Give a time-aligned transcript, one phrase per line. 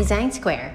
[0.00, 0.72] Design Square.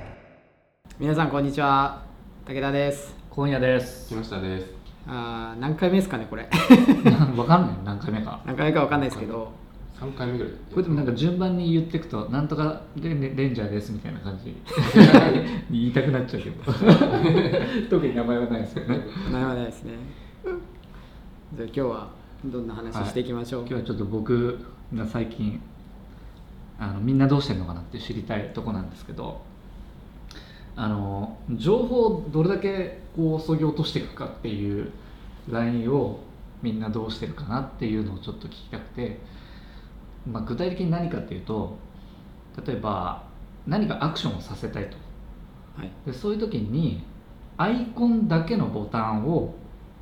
[1.00, 2.04] 皆さんこんにちは。
[2.46, 3.16] 武田です。
[3.32, 4.08] 今夜です。
[4.14, 4.68] 木下です。
[5.08, 6.44] あー何回目ですかねこれ。
[7.36, 7.76] わかんない。
[7.84, 8.40] 何回目か。
[8.46, 9.52] 何回目かわかんないですけど。
[10.00, 10.54] 三回目ぐらい。
[10.70, 14.56] これでもなんか順番に言っていくとなんとかレンレンジャーですみたいな感じ。
[15.72, 16.72] 言いたくなっちゃうけど。
[17.90, 19.00] 特に名前はないですよね。
[19.32, 19.94] なるほどですね。
[21.56, 22.08] じゃあ今日は
[22.46, 24.60] どんな話していきましょう、今日はちょっと僕
[24.94, 25.60] が最近
[26.80, 29.42] あのみんなどうしてるのかなって知りたいとこなんですけど
[30.76, 34.92] あの情報をどれだけこう削ぎ落としていくかっていう
[35.50, 36.20] ラインを
[36.62, 39.20] みんなどうしてるかなっていうのをちょっと聞きたくて、
[40.30, 41.78] まあ、具体的に何かっていうと
[42.66, 43.24] 例えば
[43.68, 44.98] 何かアクションをさせたいと。
[45.78, 45.92] はい。
[46.06, 47.04] でそういう時に
[47.58, 49.56] アイコンだけのボタンを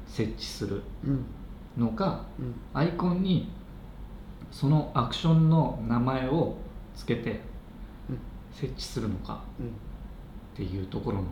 [0.07, 1.25] 設置するうん。
[1.77, 2.55] のかうん。
[2.73, 3.49] アイコンに
[4.53, 6.55] そのアクションの名前を
[6.95, 7.41] つけて
[8.09, 8.19] うん。
[8.53, 9.66] 設置するのかうん。
[9.66, 9.69] っ
[10.55, 11.23] ていうところの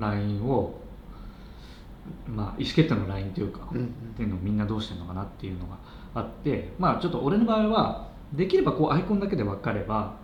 [0.00, 0.74] ラインを
[2.26, 5.76] まあ意思決定のラインというか、っていうのをみんなどうしてるのかなっていうのが
[6.14, 10.16] あってまあちょっと俺の場合はできればこうアイコンだけで分かれば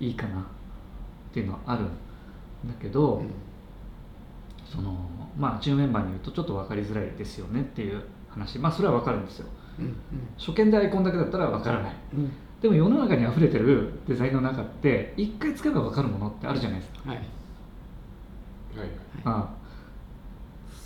[0.00, 0.44] いいかなっ
[1.34, 1.86] ていうのはあるん
[2.66, 3.30] だけど、うん。
[4.64, 4.96] その
[5.36, 8.58] まあチームメンバーに言うとちょっと分かりづらいですよねっていう話。
[8.58, 9.46] まあそれは分かるんですよ。
[9.46, 9.61] うん
[10.38, 11.94] 初見でアイコンだけだったら分からない。
[12.14, 12.32] うん。
[12.60, 17.18] でも世の中に溢れてるデザインの中って一回使えば分かるものってあるじゃないですか、はい。
[17.18, 17.26] はい。
[19.24, 19.48] ああ。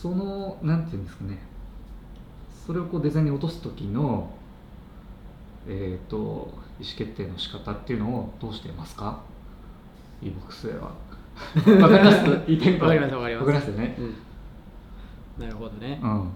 [0.00, 1.38] そのなんていうんですかね。
[2.66, 4.30] それをこうデザインに落とす時の
[5.68, 6.16] えっ、と
[6.80, 9.20] 意思決定の仕方っていうのをどうしていますか
[10.22, 10.92] ？e ボックスでは。
[11.82, 12.24] わかります？
[12.46, 13.46] 言いたいことわかりますわかります。
[13.46, 13.96] わかりますよね。
[13.98, 14.14] うん。
[15.44, 16.30] なるほどね、うん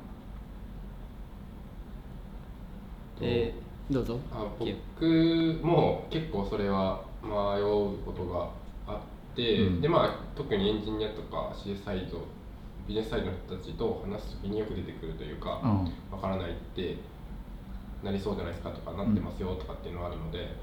[3.21, 4.21] えーどうぞ。
[4.33, 7.29] あ僕も結構それは迷
[7.61, 8.51] うことが
[8.87, 9.01] あ
[9.33, 9.81] って、うん。
[9.81, 12.19] でまあ特にエンジニアとか CS サイド
[12.87, 16.15] ビジネスサイドの人たちと話す時によく出てくるというか、うん。
[16.15, 16.99] わからないって
[18.05, 20.55] なりそうじゃないですかとかなってますよとかっていうのがあるので、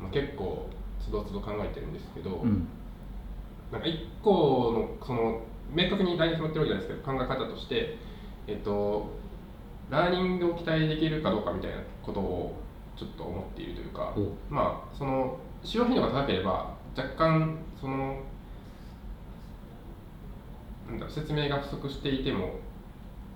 [0.00, 0.68] まあ、結構
[1.00, 2.68] つどつど考えてるんですけど、うん。
[3.72, 5.40] なんか一個のその
[5.72, 7.96] 明確にライン決まってるわけじゃないですけど考え方として、
[8.46, 9.08] えっと、
[9.90, 12.56] ラーニングを期待できるかどうかみたいなことを
[12.96, 18.22] ちょっと思っているというかおまあその使用頻度が高ければ若干その
[20.88, 22.54] なんだ説明が不足していても、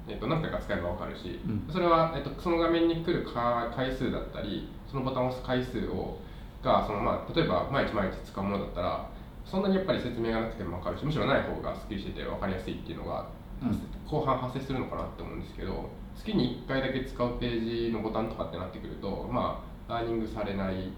[0.09, 1.73] えっと、何回か使えば分かるし、うん。
[1.73, 6.19] それは、えっと、その画面に来るか回数だったりそのボタンを押す回数を
[6.63, 9.09] がその、まあ、例えば毎日毎日使うものだったら
[9.45, 13.29] そんなにやっぱり説明がなくても分かるしむしろない方がすっきりしてて分かりやすいっていうのが、
[13.63, 13.81] うん。
[14.09, 20.93] 後半発生するのかなって思うんですけど月に1回だけ使うページのボタンとかってなってくるとまあラーニングされない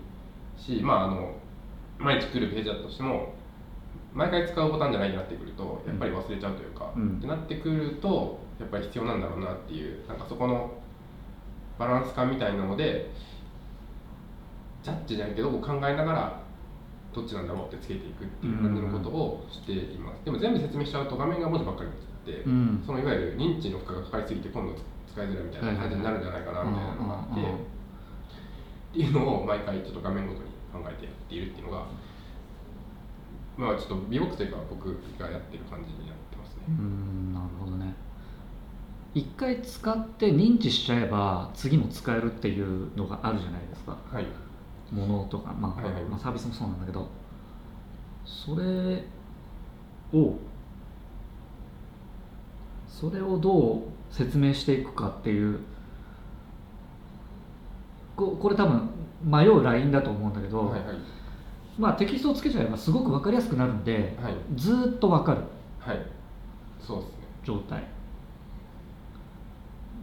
[0.56, 1.34] しまああの
[1.98, 3.34] 毎日来るページだとしても
[4.14, 7.18] 毎回使うボタンじゃないになってくるとやっぱり忘れちゃうというか、うん。
[7.18, 10.70] ってなってくるとやっぱり必要なんだろうなっていうなんかそこの
[11.78, 13.10] バランス感みたいなので
[14.82, 16.40] ジャッジじゃないけど考えながら
[17.14, 22.82] どっちなんだろうってつけていくっていう感じのことをしています、でも全部説明しちゃうと画面が文字ばっかりになっちゃって、うん。
[22.86, 24.74] そのいわゆる認知の負荷がかかりすぎて今度
[25.16, 27.44] 使いづらいみたいな感じになるんじゃないかなみたいなのがあって、っ
[28.92, 31.86] ていうのを毎回ちょっと画面ごとに考えてやっているっていうのが
[33.56, 36.64] まあちょっとビボというか僕がやってる感じになってますね。
[36.68, 36.72] う。
[36.72, 37.94] んなるほどね。
[39.14, 43.96] 一回使って認知しちゃえば次も使えるっていうのがあるじゃないですか。
[44.12, 44.26] はい。
[44.92, 46.04] ものとか、まあはいはい。
[46.04, 47.08] まあ、サービスもそうなんだけど。
[48.26, 49.04] それ
[50.12, 50.34] を
[52.86, 55.60] それをどう説明していくかっていう
[58.16, 58.88] ここれ多分
[59.24, 60.96] 迷うラインだと思うんだけど、はいはい。
[61.78, 64.34] まあテキストをつけちゃえばすごく分かりやすくなるんで、はい。
[64.54, 65.42] ずーっと分かる
[65.78, 66.06] はい。
[66.80, 67.16] そうですね。
[67.44, 67.82] 状態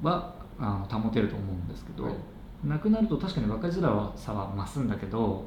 [0.01, 2.13] はあの保てると思うんですけど、はい
[2.63, 5.43] なくなると確かに分かりづらさは増すんだけど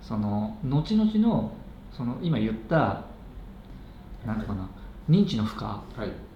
[0.00, 1.52] その後々の
[1.90, 3.04] その今言った
[4.24, 4.68] なんていうかな
[5.10, 5.68] 認知の負荷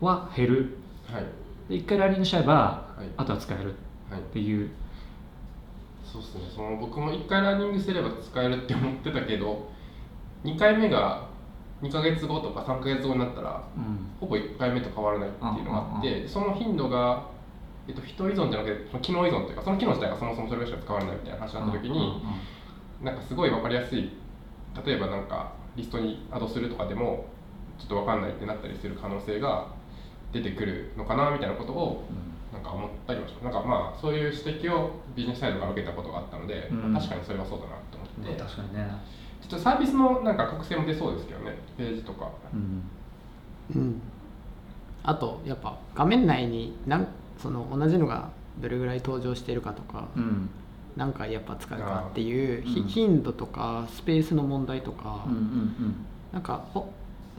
[0.00, 0.81] は減るはい。
[1.69, 3.09] で一回ラーニングしちゃえば、はい。
[3.17, 3.75] あとは使える
[4.11, 4.20] はい。
[4.20, 4.23] っ。
[4.25, 4.70] ていう。
[6.05, 6.41] そうですね。
[6.55, 9.70] その僕も1回ランニングすれば使えるって思ってたけど、
[10.44, 11.26] 2回目が
[11.82, 14.11] 2ヶ月後とか3ヶ月後になったら、うん。
[14.20, 17.26] ほぼ1回目と変わらないっていうのがあって、その頻度が、
[17.88, 22.23] えっと、人依存じゃなくて、その機能依存というか、その機能自体がそもそもそれしか使われないみたいな話になった時に、
[23.03, 24.12] なんかすごい分かりやすい、
[24.85, 27.26] 例えばなんかリストにアドするとかでも、
[27.79, 29.67] ちょっと分かんないってなったりする可能性が
[30.32, 32.05] 出てくるのかなみたいなことを
[32.52, 33.44] なんか思ったりもします。
[33.44, 36.94] なんかまあそういう指摘をビジネスサイドから受けたことがあったので、うん。
[36.94, 38.90] 確かにそれはそうだなと思って、まあ確かにね。
[39.40, 42.31] ちょっとサービスのなんか特性も出そうですけどねページとか。
[42.52, 42.82] うん。
[43.75, 44.02] うん。
[45.02, 47.08] あとやっぱ画面内になん
[47.38, 48.31] その同じのが
[48.61, 50.49] どれぐらい登場してるかとか、うん。
[50.96, 52.88] 何回やっぱ使うかっていうひうん。
[52.88, 56.90] 頻度とかスペースの問題とか、うんうんなんかほ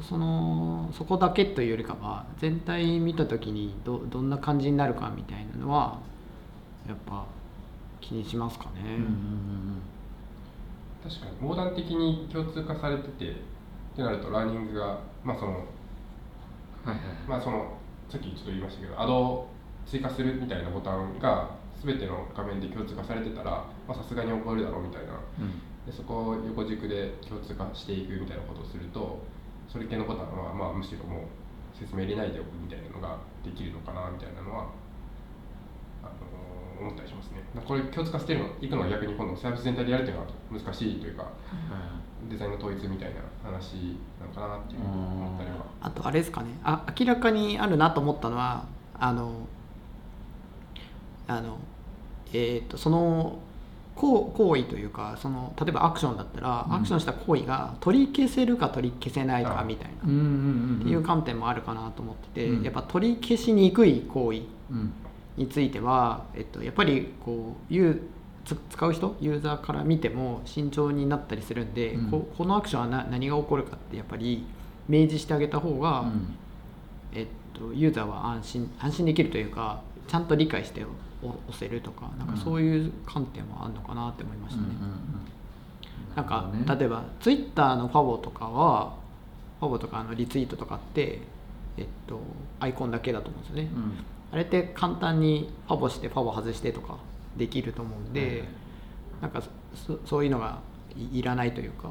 [0.02, 6.00] そのそこだけというよりかは全体見た時にどどんな感じになるかみたいなのは
[6.88, 7.26] やっぱ
[8.02, 8.72] 気にしますかね。
[8.82, 9.82] うんうんうん
[11.04, 13.34] 確かに横断的に共通化されててっ
[13.94, 16.98] てなるとラーニングがまあそのはいはい。
[17.28, 17.78] まあその
[18.10, 19.48] さっきちょっと言いましたけどアドを
[19.86, 21.50] 追加するみたいなボタンが
[21.84, 25.14] 全ての画面で共通化されてたらまあさすがに覚えるだろうみたいな。
[25.40, 25.62] うん。
[25.86, 29.20] でそこを横軸で共通化していくみたいなことをすると
[29.74, 31.26] それ系のボタンはまあむしろもう
[31.74, 34.70] 説明入れないでおくみたいなのができるのかなみたいなのは
[36.04, 37.42] あの思ったりしますね。
[37.66, 41.26] これ共通化してるのいくのは逆に今度サービス全体でやるっていうのは難しいというか
[42.30, 45.66] デザインの統一みたいな話なのかなっていう思ったりは。
[45.82, 46.50] あとあれですかね。
[46.64, 48.68] あ明らかにあるなと思ったのは
[49.00, 49.48] あの
[51.28, 51.58] あの
[52.32, 53.40] えー、とその
[53.96, 56.76] 行行為というかその例えばアクションだったら、うん。
[56.76, 62.64] アクションした行為が取り消せるか取り消せないかあみたいな、うんうんうんっていう観点もあるかなと思ってて、うん。
[62.64, 64.42] やっぱ取り消しにくい行為
[64.72, 64.94] うん。
[65.38, 68.00] については、えっと、やっぱりこうユー
[68.46, 72.12] つ使う人ユーザーから見ても慎重になったりするんで、うん。
[72.12, 74.46] ここのアクションはな何が起こるかってやっぱり
[74.90, 76.36] 明示してあげた方が、うん。
[77.14, 80.86] えっと、ユーザーは安心安心できるというかちゃんと理解して
[81.22, 84.68] お押せるとかなんかそういう観点もあるのかなって思いましたね。
[86.16, 88.96] なんか、例えばツイッターのファボとかは
[89.60, 91.22] ファボとかあのリツイートとかって、
[91.78, 92.20] えっと、
[92.60, 93.72] アイコンだけだと思うんですよね。
[93.74, 93.94] うん。
[94.32, 96.98] あれって簡単にファボしてファボ外してとか
[97.38, 98.48] できると思うんで、はいはい。
[99.22, 99.42] なんか
[99.74, 100.60] そそういうのが
[100.96, 101.90] いいらないというか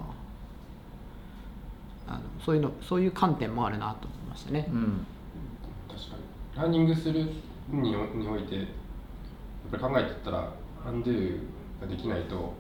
[2.07, 4.69] あのそういうのそういう観点もあるなと思いましたね。
[4.71, 5.07] うん。
[5.89, 6.63] 確かに。
[6.63, 7.27] ランニングする
[7.71, 7.95] に
[8.29, 8.67] おいてやっ
[9.71, 10.53] ぱり考えてったら
[10.87, 11.39] アンドゥ
[11.81, 12.55] ができないと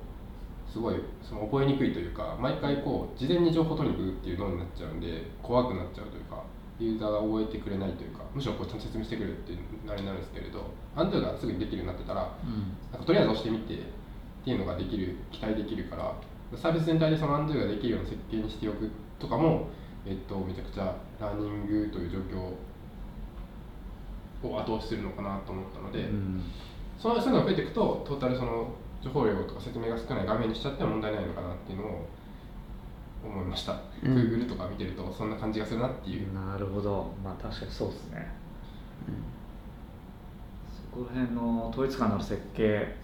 [0.72, 6.42] すごいその覚えにくいというか毎回こう事前に情報取りに行くっていうのになっちゃうんで怖くなっちゃうというか
[6.78, 9.58] ユーザーが覚えてくれないというかむしろこうちゃんと説明してくれるっていう
[9.88, 12.72] あれになるんですけれどアンドゥがすぐにできるようになってたらうん。
[12.90, 13.78] なんかとりあえず押してみてっ
[14.44, 16.14] ていうのができる期待できるから
[16.56, 19.68] サービス全体でそのアンドゥができるような設計にしておくとかも、
[20.06, 22.52] えっと、めちゃくちゃラーニングという状況
[24.48, 26.42] を後押しするのかなと思ったので、うん。
[26.98, 28.68] そうそういうのが増えていくとトータルその
[29.02, 32.06] 情報量とか説明が少ない画面にしちゃっても問題ないのかなっていうのを
[33.24, 34.14] 思いました、うん。
[34.14, 37.12] Google とか見てるとそんな感じがするなっていう、なるほど。
[37.24, 38.32] まあ確かにそうですね。
[40.92, 42.94] そこら辺の統一感のある設計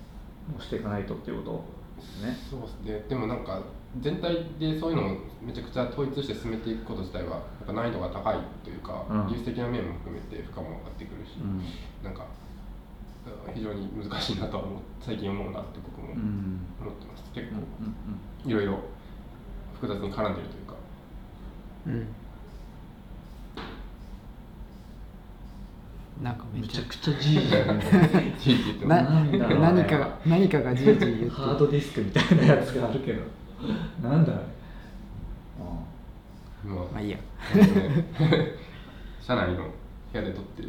[0.57, 1.65] をしていかないとっていうこ
[1.97, 2.37] とですね。
[2.51, 3.05] そうですね。
[3.09, 3.63] でもなんか
[4.01, 9.27] 全体でそういうのをめちゃくちゃ統一して進めていくこと自体はぱ難易度が高いというか、うん。
[9.29, 11.63] 技術的な面も含めて負荷も上がってくるし、うん。
[12.03, 16.61] なんかうん非常に難しいなとは思う最近思うなって僕もうん。
[16.81, 17.25] 思ってます。
[17.35, 17.65] 結うんうん
[18.45, 18.79] 構いろいろ
[19.75, 20.75] 複雑に絡んでるというか。
[21.87, 22.07] うん。
[26.23, 27.49] なんかめっちゃくちゃじいじい
[28.89, 29.39] 何
[29.85, 33.23] かが何かがじいじい言ってハードディスクみたいなやつがあるけど。
[34.03, 34.43] なんだあれ
[36.65, 36.85] まあ。
[36.93, 37.19] まあいいや。
[39.21, 39.65] 社内の
[40.13, 40.69] 部屋で撮ってで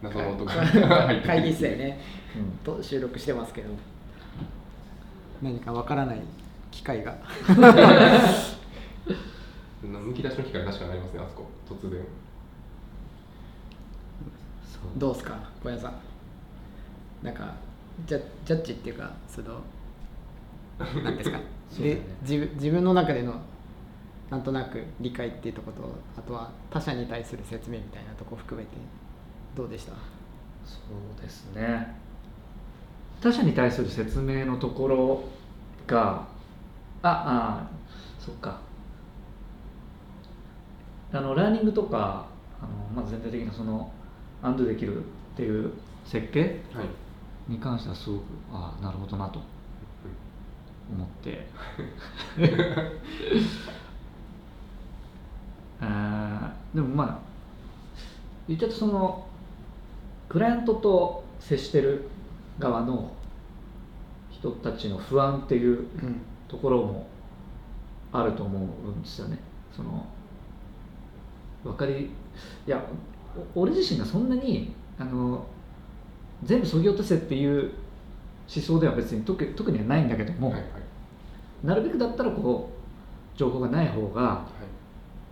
[0.00, 2.00] 謎の音が入って会議室でね
[2.36, 2.74] うん。
[2.76, 3.68] と収録してますけど
[5.42, 6.20] 何かわからない
[6.70, 7.14] 機会が。
[9.82, 12.00] むき出しの機会確かにありますねあそこ突然。
[14.64, 14.82] そう。
[14.96, 15.94] どうすか小屋さん。
[17.22, 17.54] なんか
[18.06, 19.60] ジャジャッジっていうかその
[21.02, 21.38] なんですか。
[21.70, 21.94] そうだね。
[21.96, 23.34] で自分自分の中での
[24.32, 25.82] なんとなく理解っていうとこと
[26.16, 28.72] あとは他者に対する説明みたいなとこ含めて
[29.54, 29.92] どうでした？
[30.64, 31.94] そうですね。
[33.20, 35.22] 他者に対する説明のところ
[35.86, 36.26] が
[37.02, 37.70] ああ
[38.18, 38.58] そっか。
[41.12, 42.24] あのラーニングとか
[42.58, 42.62] あ
[42.96, 43.92] の、まあ、全体的なその
[44.42, 45.72] アンドゥできるっていう
[46.06, 46.86] 設計はい。
[47.52, 48.22] に関してはすごく
[48.52, 49.40] ああなるほどなと
[50.90, 51.46] 思って
[56.74, 57.18] でもまあ
[58.48, 59.26] 言っちゃうとその
[60.28, 62.08] クライアントと接してる
[62.58, 63.12] 側の
[64.30, 65.86] 人たちの不安っていううん。
[66.52, 67.06] ところも
[68.12, 69.38] あると思うんですよね。
[69.74, 70.04] その
[71.64, 72.10] 分かり
[72.66, 72.84] いや
[73.54, 75.46] お俺自身がそんなにああの
[76.44, 77.72] 全部そぎ落とせっていう
[78.54, 80.70] 思想では別に特特にはないんだけども、はいはい。
[81.64, 82.70] なるべくだったらこ
[83.34, 84.46] う情報がない方がは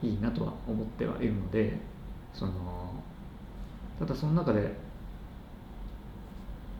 [0.02, 1.78] いいいなとは思ってはいるので
[2.32, 2.52] その
[3.98, 4.74] ただその中で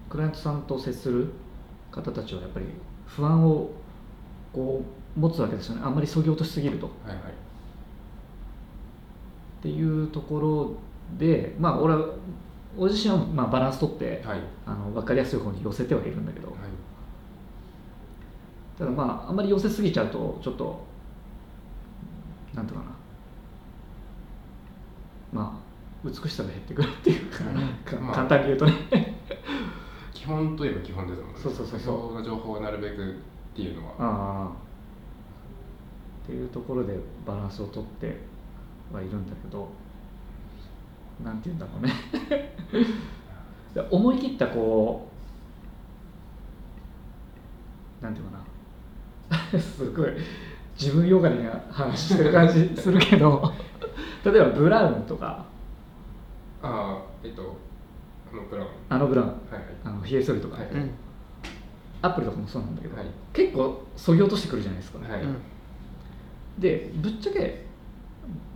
[0.08, 1.32] クライアントさんと接する
[1.90, 2.66] 方たちはやっぱり
[3.06, 3.70] 不安を
[4.52, 4.82] こ
[5.16, 5.82] う持つわけですよね。
[5.84, 6.86] あんまりそぎ落としすぎると。
[6.86, 7.16] はいはい。
[7.18, 7.22] っ
[9.62, 10.74] ていうところ
[11.18, 12.06] でまあ俺は
[12.76, 14.40] 俺自身はまあバランス取って、はい。
[14.66, 16.56] あの分かりやすい方に寄せてはいるんだけど、はい。
[18.78, 20.84] ただまああんまり寄せすぎちゃうとちょっと
[22.54, 22.92] なんていうかな
[25.32, 25.70] まあ
[26.08, 27.44] 美しさが減ってくるっていうか,、
[27.96, 28.14] かまあ。
[28.14, 29.20] 簡単に言うとね。
[30.12, 31.34] 基本といえば基本ですもんね。
[31.38, 31.96] そうそうそうそう。
[31.96, 33.14] 必要な情報をなるべくっ
[33.54, 33.94] ていうのは。
[33.98, 34.48] ああ。
[36.24, 38.20] っていうところでバランスを取って
[38.92, 39.68] はいるんだけど
[41.24, 42.54] なんて言うんだろうね。
[43.74, 45.08] で思い切ったこ
[48.00, 48.38] うなんていうか
[49.52, 49.58] な。
[49.60, 50.10] すごい。
[50.78, 53.52] 自分よがりな話してる感じするけど
[54.24, 55.44] 例えばブラウンとか。
[56.62, 57.56] ああえっと
[58.32, 58.66] あのプラン。
[58.88, 59.28] あのブラウン。
[59.28, 59.62] はいはい。
[59.84, 60.90] あのヒエソリとか、はいうん。
[62.02, 63.06] アップルとかもそうなんだけど、はい。
[63.32, 65.22] 結構そぎ落としてくるじゃないですか、はい。
[65.22, 65.36] うん。
[66.58, 67.66] でぶっちゃけ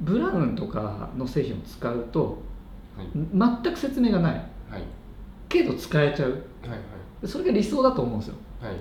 [0.00, 2.42] ブラウンとかの製品を使うと
[2.97, 3.62] はい。
[3.62, 4.35] 全く説明がない。
[4.71, 4.83] はい。
[5.49, 6.30] けど使えちゃう。
[6.30, 6.40] はい
[7.23, 8.35] でそれが理想だと思うんですよ。
[8.61, 8.80] はいはい。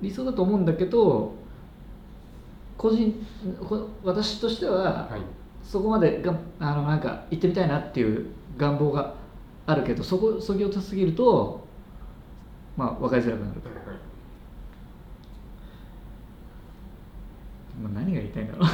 [0.00, 1.32] 理想だと思うんだけど
[2.84, 3.26] 個人
[3.66, 5.20] こ私としてははい。
[5.62, 8.26] そこまでがあのなんか行ってみたいなっていう
[8.58, 9.14] 願望が
[9.64, 11.66] あるけどそこそぎ落としすぎると
[12.76, 13.78] まあ分かりづらくなると、はい
[17.82, 18.66] まあ、何が言いたいんだろ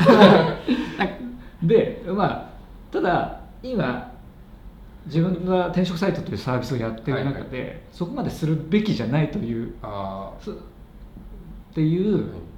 [1.62, 1.66] う。
[1.68, 2.50] でまあ
[2.90, 4.12] ただ今
[5.06, 10.56] 自分が転職サイトというサービスをやってる中で、そこまでするべきじゃないというあそっ
[11.72, 12.49] ていう、あはい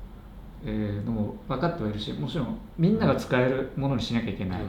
[0.64, 2.56] えーのも分かってはいるしもちろん。
[2.78, 2.98] みん。
[2.98, 4.68] なが使えるものにしなきゃいけない、はい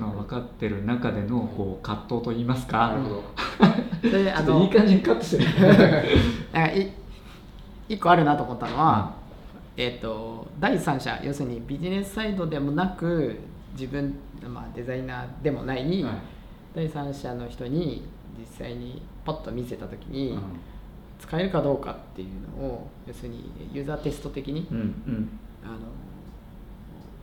[0.00, 3.22] まあ、分かってる中でのこう葛藤といいますか、なるほ
[4.02, 5.50] どであちょっといい感じにカットしてる
[7.88, 9.14] 一個あるなと思ったのは、
[9.76, 13.38] えっと第三者要するにビジネスサイドでもなく
[13.74, 16.14] 自分、まあ、デザイナーでもない、はい
[16.74, 18.06] 第三者の人に
[18.38, 20.42] 実際にパッと見せた時に、うん。
[21.18, 25.28] 使えるかどうかっていうのを要するにユーザーテスト的に、うんうん。
[25.64, 25.78] あの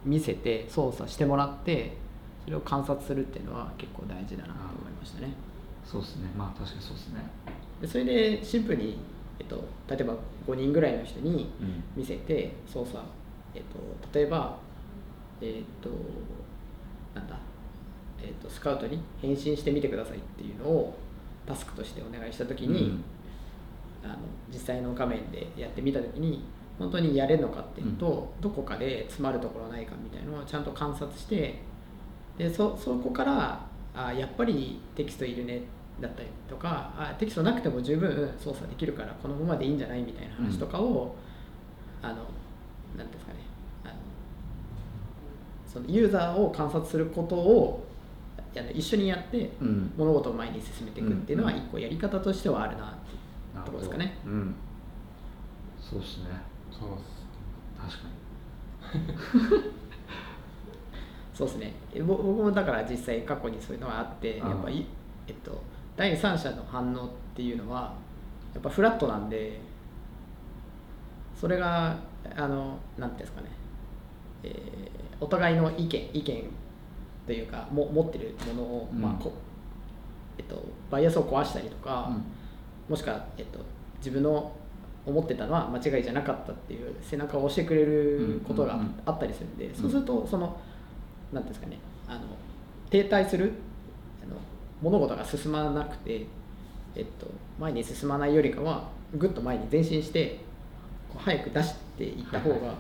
[0.06, 1.96] 見せて操作してもらって
[2.44, 5.34] それを観察するっていうのは結構大事だなと思いましたね。
[5.86, 6.30] そうですね。
[6.38, 7.22] まあ確かにそうですね。
[7.82, 8.98] でそれでシンプルに、
[9.40, 10.16] えっと、例えば
[10.48, 11.84] 5人ぐらいの人にうん。
[11.96, 12.98] 見せて操作、
[13.56, 14.58] えっと、例えば
[15.40, 15.90] えっと
[17.16, 17.38] なんだ、
[18.22, 20.98] えっと、スカウトに返信してみてくださいっていうのを
[21.46, 23.00] タスクとしてお願いした時に、
[24.04, 24.16] あの
[24.52, 26.44] 実際の画面でやってみた時に
[26.78, 31.62] 本当にやれるのかっていうのと、どこかで詰まるところないかみたいなのをちゃんと観察して
[32.38, 35.62] でそそこからあやっぱりテキストいるね
[36.02, 41.16] だったりとかあテキストなくても十分操作できるからこのままでいいんじゃないみたいな話とかを、
[42.02, 42.16] あの
[42.98, 43.40] なんですかね
[43.84, 43.94] あの
[45.72, 47.88] そのユーザーを観察することを
[48.56, 49.92] あの一緒にやってうん。
[49.98, 53.18] 物事を前に進めていくっていうのはうん一個やり方としてはあるなっていう
[53.62, 54.18] ところですかね。
[54.26, 54.56] うん。
[55.80, 56.26] そうですね。
[56.72, 57.24] そうっす。
[57.78, 58.10] 確か
[61.34, 61.74] そうですね。
[62.06, 64.88] 僕もだから実際過去にそういうのはあってやっぱり、
[65.28, 65.62] えっと、
[65.96, 67.94] 第三者の反応っていうのは
[68.54, 69.60] やっぱフラットなんで
[71.36, 71.98] それが
[72.36, 73.48] あのなんていうんですかね、
[74.44, 76.44] えーお互いの意見意見
[77.26, 79.00] というかも持ってるものを、うん。
[79.00, 79.32] まあこ
[80.38, 82.24] えっと、バイアスを壊したりとか、うん
[82.90, 83.60] もしくは、えっと、
[83.98, 84.52] 自分の
[85.06, 90.58] 思ってたのは間違いじゃなかったっていう背中を押してくれることがうんうんうんあったりするんで、そうするとその
[91.32, 92.22] なんていうんですかねあの
[92.90, 93.52] 停滞する
[94.24, 94.38] あの
[94.82, 96.26] 物事が進まなくて、
[96.96, 97.28] えっと、
[97.60, 100.40] 前に進まないよりかはぐっと前に前進して
[101.10, 102.74] こう早く出していった方はいが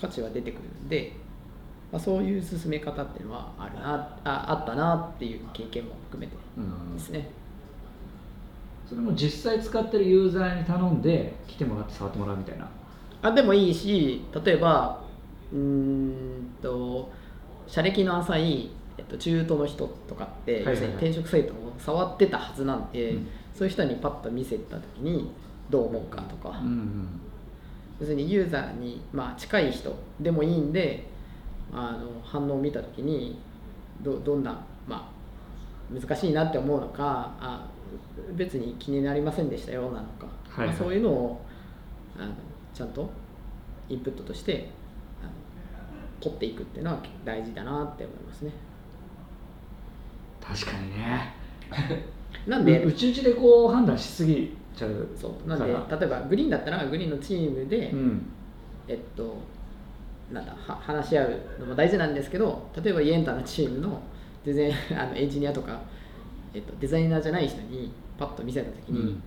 [0.00, 1.12] 価値は出てくるんで、
[1.92, 7.28] まあ、そういう進め方っていうのはあるなああったなっていう経験も含めてうんですね。
[8.86, 12.68] それも実際使ってるユーザーに頼んで来てもらって触ってもらうみたいな。
[13.22, 15.02] あでもいいし例えば
[15.52, 17.10] うーんと
[17.66, 20.74] 社歴の浅い、えっと、中途の人とかって、はいはいはい。
[20.74, 23.28] 要するに転職サイトを触ってたはずなんで、うん。
[23.54, 25.30] そういう人にパッと見せた時に
[25.70, 27.20] どう思うかとか、うん。
[28.00, 31.06] 要するにユーザーに、まあ、近い人でもいいんで
[31.72, 33.38] あの反応を見た時に
[34.02, 37.66] どどんなまあ難しいなって思うのかあ
[38.44, 40.66] 別に気になりませんでしたよなのか、はいはい。
[40.68, 41.44] まあ、そういうのを
[42.18, 42.32] あの
[42.74, 43.10] ちゃんと
[43.88, 44.70] インプットとして
[45.22, 45.30] あの
[46.20, 48.52] 取っていくっていうのは大事だなって思いますね。
[50.40, 51.34] 確かにね。
[52.46, 55.48] なんで、うちうちでこう判断しすぎちゃうそう。
[55.48, 58.26] なんで例えばグリーンだったらグリーンのチームで、うん。
[58.88, 59.36] えっと
[60.32, 64.00] なんだは話し合うのも大事なんですけど例えばイエンタのチームの
[64.44, 65.80] 全然あのエンジニアとか、
[66.54, 69.22] えっと、デザイナーじゃない人にパッと見せた時に、うん。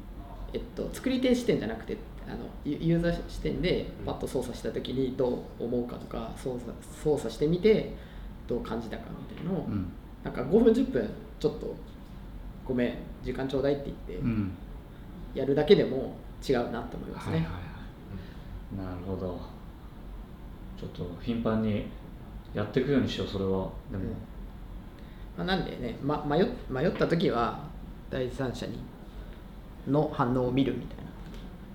[0.53, 6.71] えっと、作り手視点じゃなくてあのユユーザー視点でパッと操作した時にどう思うかとか操作
[7.03, 7.93] 操作してみて
[8.47, 9.91] どう感じたかみたいなのを、うん。
[10.23, 11.75] なんか5分10分ちょっと
[12.65, 14.51] ごめん時間ちょうだいって言ってうん。
[15.33, 16.15] やるだけでも
[16.47, 17.33] 違うなって思いますね。
[17.33, 17.59] はいはいは
[18.83, 18.87] い。
[18.87, 19.39] なるほど。
[20.79, 21.85] ちょっと頻繁に
[22.53, 23.69] やっていくようにしようそれは。
[23.91, 24.03] でも、
[25.37, 27.64] まあ、なんでね、ま、迷っ迷った時は
[28.15, 28.79] 第三者に
[29.89, 31.03] の反応を見るみたいな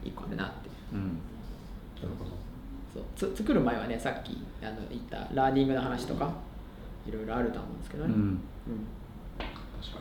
[0.02, 0.70] 一個あるなって。
[0.94, 1.00] うん。
[1.00, 2.30] なるほど。
[2.94, 3.32] そう。
[3.34, 6.32] つ作る前はねさっきあの言ったラーニングの話とか
[7.06, 8.40] いろいろあると思うんですけどね、うん、うん。
[9.82, 10.00] 確か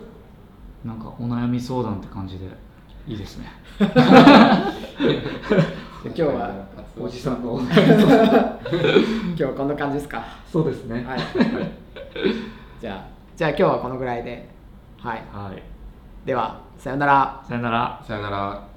[0.86, 2.46] なんかお悩み相談って感じで
[3.06, 3.52] いいですね。
[3.80, 3.86] で
[6.06, 6.66] 今日は
[6.96, 7.60] に おじさんの。
[7.68, 7.68] 今
[9.36, 10.24] 日はこんな感じですか？
[10.50, 11.04] そうですね。
[11.04, 11.20] はい。
[12.80, 13.06] じゃあ
[13.36, 14.48] じゃあ今日はこのぐらいで。
[15.00, 15.24] はい。
[15.34, 15.79] はい
[16.26, 17.44] ではさようなら。
[17.48, 18.04] さよなら。
[18.08, 18.69] さよなら